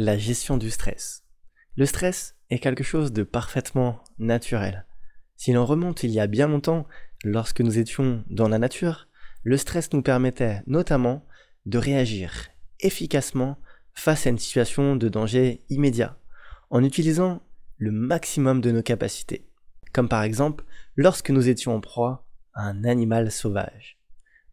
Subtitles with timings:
[0.00, 1.24] la gestion du stress.
[1.76, 4.86] Le stress est quelque chose de parfaitement naturel.
[5.36, 6.86] Si l'on remonte il y a bien longtemps,
[7.22, 9.08] lorsque nous étions dans la nature,
[9.42, 11.26] le stress nous permettait notamment
[11.66, 12.48] de réagir
[12.80, 13.58] efficacement
[13.92, 16.16] face à une situation de danger immédiat,
[16.70, 17.42] en utilisant
[17.76, 19.50] le maximum de nos capacités,
[19.92, 20.64] comme par exemple
[20.96, 23.98] lorsque nous étions en proie à un animal sauvage.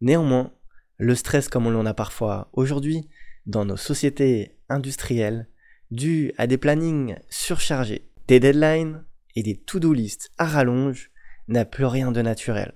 [0.02, 0.52] Néanmoins,
[0.98, 3.08] le stress comme on l'en a parfois aujourd'hui
[3.46, 5.48] dans nos sociétés industrielles,
[5.92, 9.04] dû à des plannings surchargés, des deadlines
[9.36, 11.12] et des to-do lists à rallonge,
[11.48, 12.74] n'a plus rien de naturel.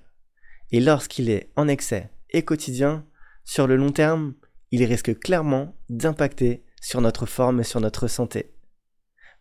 [0.70, 3.06] Et lorsqu'il est en excès et quotidien,
[3.44, 4.34] sur le long terme,
[4.70, 8.54] il risque clairement d'impacter sur notre forme et sur notre santé.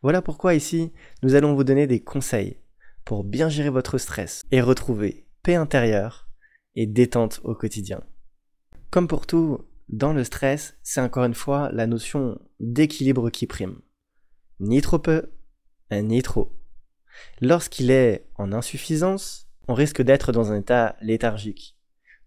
[0.02, 0.92] Voilà pourquoi ici,
[1.24, 2.58] nous allons vous donner des conseils
[3.06, 6.28] pour bien gérer votre stress et retrouver paix intérieure
[6.76, 8.02] et détente au quotidien.
[8.90, 9.60] Comme pour tout,
[9.92, 13.80] dans le stress, c'est encore une fois la notion d'équilibre qui prime.
[14.62, 15.32] Ni trop peu,
[15.92, 16.52] ni trop.
[17.42, 21.78] Lorsqu'il est en insuffisance, on risque d'être dans un état léthargique,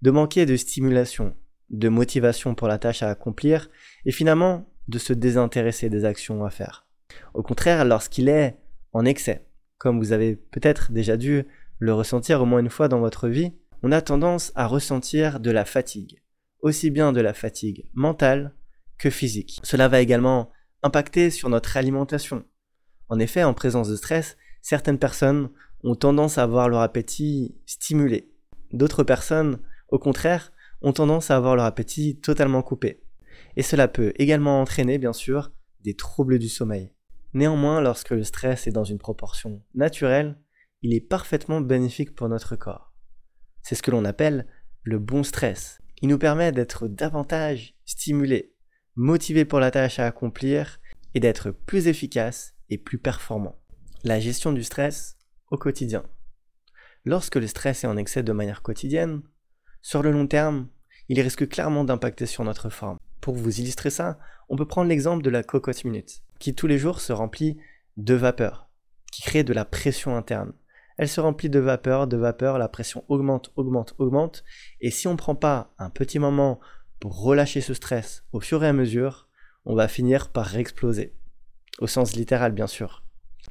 [0.02, 1.34] de manquer de stimulation,
[1.70, 3.70] de motivation pour la tâche à accomplir,
[4.04, 6.86] et finalement de se désintéresser des actions à faire.
[7.32, 8.58] Au contraire, lorsqu'il est
[8.92, 9.46] en excès,
[9.78, 11.44] comme vous avez peut-être déjà dû
[11.78, 15.50] le ressentir au moins une fois dans votre vie, on a tendance à ressentir de
[15.50, 16.22] la fatigue,
[16.64, 18.54] aussi bien de la fatigue mentale
[18.98, 19.60] que physique.
[19.62, 20.50] Cela va également
[20.82, 22.44] impacter sur notre alimentation.
[23.10, 25.50] En effet, en présence de stress, certaines personnes
[25.84, 28.32] ont tendance à avoir leur appétit stimulé.
[28.72, 33.02] D'autres personnes, au contraire, ont tendance à avoir leur appétit totalement coupé.
[33.56, 36.92] Et cela peut également entraîner, bien sûr, des troubles du sommeil.
[37.34, 40.38] Néanmoins, lorsque le stress est dans une proportion naturelle,
[40.80, 42.94] il est parfaitement bénéfique pour notre corps.
[43.62, 44.46] C'est ce que l'on appelle
[44.82, 45.80] le bon stress.
[46.04, 48.52] Il nous permet d'être davantage stimulés,
[48.94, 50.78] motivés pour la tâche à accomplir
[51.14, 53.58] et d'être plus efficaces et plus performants.
[54.02, 55.16] La gestion du stress
[55.50, 56.04] au quotidien.
[57.06, 59.22] Lorsque le stress est en excès de manière quotidienne,
[59.80, 60.68] sur le long terme,
[61.08, 62.98] il risque clairement d'impacter sur notre forme.
[63.22, 64.18] Pour vous illustrer ça,
[64.50, 67.56] on peut prendre l'exemple de la cocotte minute, qui tous les jours se remplit
[67.96, 68.68] de vapeur,
[69.10, 70.52] qui crée de la pression interne.
[70.96, 74.44] Elle se remplit de vapeur, de vapeur, la pression augmente, augmente, augmente,
[74.80, 76.60] et si on ne prend pas un petit moment
[77.00, 79.28] pour relâcher ce stress au fur et à mesure,
[79.64, 81.14] on va finir par exploser.
[81.80, 83.02] Au sens littéral, bien sûr.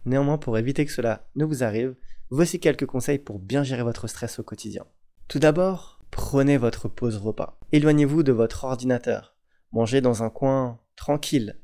[0.06, 1.96] Néanmoins, pour éviter que cela ne vous arrive,
[2.30, 4.86] voici quelques conseils pour bien gérer votre stress au quotidien.
[5.28, 7.60] Tout d'abord, prenez votre pause repas.
[7.72, 9.36] Éloignez-vous de votre ordinateur.
[9.72, 11.60] Mangez dans un coin tranquille.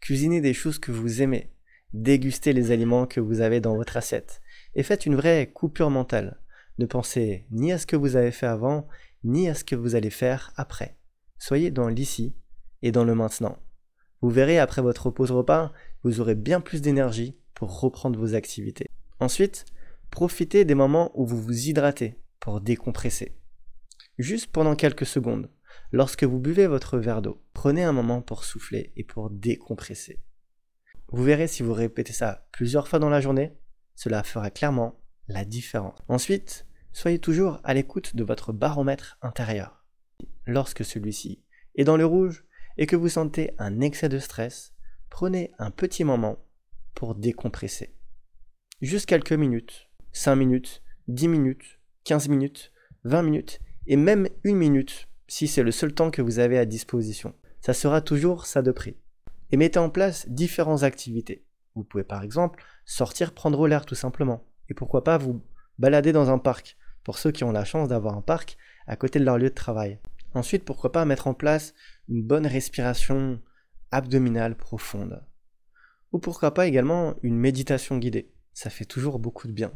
[0.00, 1.52] Cuisinez des choses que vous aimez.
[1.92, 4.40] Dégustez les aliments que vous avez dans votre assiette.
[4.78, 6.38] Et faites une vraie coupure mentale.
[6.78, 8.86] Ne pensez ni à ce que vous avez fait avant,
[9.24, 10.96] ni à ce que vous allez faire après.
[11.36, 12.36] Soyez dans l'ici
[12.82, 13.58] et dans le maintenant.
[14.22, 15.72] Vous verrez après votre pause repas,
[16.04, 18.86] vous aurez bien plus d'énergie pour reprendre vos activités.
[19.18, 19.64] Ensuite,
[20.12, 23.36] profitez des moments où vous vous hydratez pour décompresser.
[24.16, 25.50] Juste pendant quelques secondes,
[25.90, 30.20] lorsque vous buvez votre verre d'eau, prenez un moment pour souffler et pour décompresser.
[31.08, 33.58] Vous verrez si vous répétez ça plusieurs fois dans la journée,
[33.98, 35.98] cela fera clairement la différence.
[36.06, 39.84] Ensuite, soyez toujours à l'écoute de votre baromètre intérieur.
[40.46, 41.42] Lorsque celui-ci
[41.74, 42.44] est dans le rouge
[42.76, 44.72] et que vous sentez un excès de stress,
[45.10, 46.38] prenez un petit moment
[46.94, 47.92] pour décompresser.
[48.80, 52.70] Juste quelques minutes, 5 minutes, 10 minutes, 15 minutes,
[53.02, 56.66] 20 minutes et même une minute si c'est le seul temps que vous avez à
[56.66, 57.34] disposition.
[57.60, 58.96] Ça sera toujours ça de prix.
[59.50, 61.47] Et mettez en place différentes activités.
[61.78, 64.44] Vous pouvez par exemple sortir prendre l'air tout simplement.
[64.68, 65.40] Et pourquoi pas vous
[65.78, 68.56] balader dans un parc, pour ceux qui ont la chance d'avoir un parc
[68.88, 70.00] à côté de leur lieu de travail.
[70.34, 71.74] Ensuite, pourquoi pas mettre en place
[72.08, 73.40] une bonne respiration
[73.92, 75.24] abdominale profonde.
[76.10, 78.32] Ou pourquoi pas également une méditation guidée.
[78.52, 79.72] Ça fait toujours beaucoup de bien.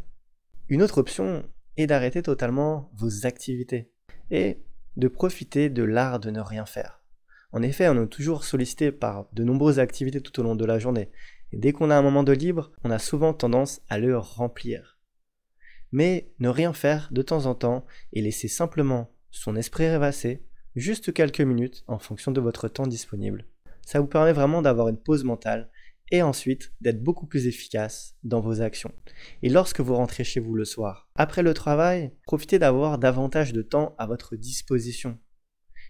[0.69, 1.45] Une autre option
[1.77, 3.93] est d'arrêter totalement vos activités
[4.33, 4.65] et
[4.97, 7.05] de profiter de l'art de ne rien faire.
[7.53, 10.79] En effet, on est toujours sollicité par de nombreuses activités tout au long de la
[10.79, 11.11] journée,
[11.53, 14.99] et dès qu'on a un moment de libre, on a souvent tendance à le remplir.
[15.93, 20.43] Mais ne rien faire de temps en temps et laisser simplement son esprit rêvasser
[20.75, 23.47] juste quelques minutes en fonction de votre temps disponible.
[23.85, 25.71] Ça vous permet vraiment d'avoir une pause mentale
[26.11, 28.93] et ensuite d'être beaucoup plus efficace dans vos actions.
[29.43, 33.63] Et lorsque vous rentrez chez vous le soir, après le travail, profitez d'avoir davantage de
[33.63, 35.19] temps à votre disposition.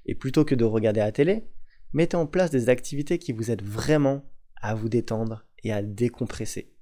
[0.07, 1.45] Et plutôt que de regarder la télé,
[1.93, 4.25] mettez en place des activités qui vous aident vraiment
[4.61, 6.73] à vous détendre et à décompresser.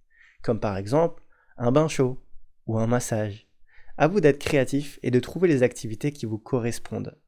[0.43, 1.23] Comme par exemple
[1.57, 2.23] un bain chaud
[2.67, 3.47] ou un massage.
[3.99, 7.19] À vous d'être créatif et de trouver les activités qui vous correspondent.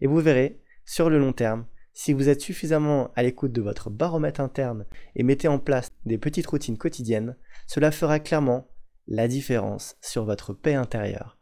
[0.00, 1.66] Et vous verrez, sur le long terme,
[1.98, 6.18] Si vous êtes suffisamment à l'écoute de votre baromètre interne et mettez en place des
[6.18, 7.36] petites routines quotidiennes,
[7.66, 8.68] cela fera clairement
[9.08, 11.38] la différence sur votre paix intérieure